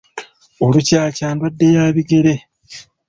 [0.65, 2.33] Olukyakya ndwadde ya bigere.